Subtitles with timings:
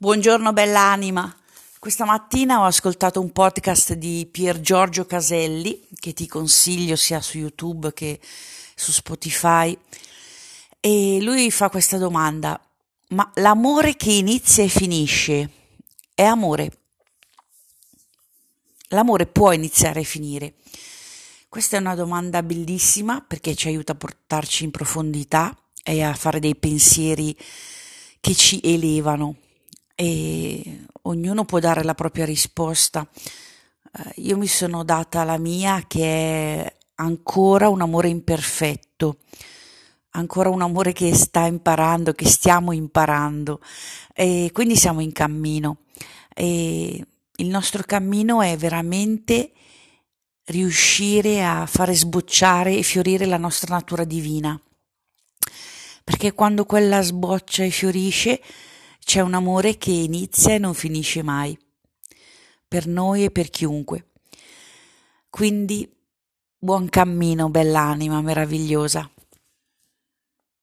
[0.00, 1.36] Buongiorno bell'anima.
[1.80, 7.38] Questa mattina ho ascoltato un podcast di Pier Giorgio Caselli che ti consiglio sia su
[7.38, 8.20] YouTube che
[8.76, 9.76] su Spotify
[10.78, 12.64] e lui fa questa domanda:
[13.08, 15.50] ma l'amore che inizia e finisce
[16.14, 16.78] è amore?
[18.90, 20.54] L'amore può iniziare e finire?
[21.48, 26.38] Questa è una domanda bellissima perché ci aiuta a portarci in profondità e a fare
[26.38, 27.36] dei pensieri
[28.20, 29.38] che ci elevano
[30.00, 33.04] e ognuno può dare la propria risposta.
[33.10, 39.18] Eh, io mi sono data la mia che è ancora un amore imperfetto,
[40.10, 43.60] ancora un amore che sta imparando, che stiamo imparando
[44.14, 45.78] e quindi siamo in cammino
[46.32, 49.50] e il nostro cammino è veramente
[50.44, 54.60] riuscire a fare sbocciare e fiorire la nostra natura divina.
[56.04, 58.40] Perché quando quella sboccia e fiorisce,
[59.08, 61.58] c'è un amore che inizia e non finisce mai,
[62.68, 64.10] per noi e per chiunque.
[65.30, 65.90] Quindi
[66.58, 69.10] buon cammino, bell'anima meravigliosa.